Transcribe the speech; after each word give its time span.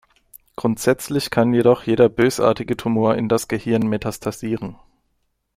Grundsätzlich 0.55 1.29
kann 1.29 1.53
jedoch 1.53 1.83
jeder 1.83 2.09
bösartige 2.09 2.75
Tumor 2.75 3.13
in 3.17 3.29
das 3.29 3.47
Gehirn 3.47 3.85
metastasieren. 3.87 4.75